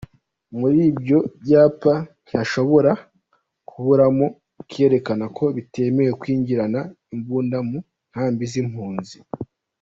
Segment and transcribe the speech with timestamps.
[0.59, 1.93] Muri ibyo byapa
[2.23, 2.91] ntihashobora
[3.69, 4.25] kuburamo
[4.61, 6.79] ikerekana ko bitemewe kwinjirana
[7.13, 7.79] imbunda mu
[8.11, 9.17] nkambi z’impunzi.